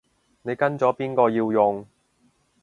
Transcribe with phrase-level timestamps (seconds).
[0.41, 1.85] 你跟咗邊個要用